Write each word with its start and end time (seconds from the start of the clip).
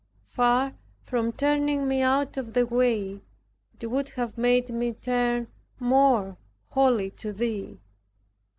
Far 0.25 0.73
from 1.03 1.31
turning 1.31 1.87
me 1.87 2.01
out 2.01 2.35
of 2.35 2.53
the 2.53 2.65
way, 2.65 3.21
it 3.79 3.85
would 3.85 4.09
have 4.09 4.35
made 4.35 4.71
me 4.71 4.93
turn 4.93 5.45
more 5.79 6.37
wholly 6.69 7.11
to 7.11 7.31
Thee. 7.31 7.79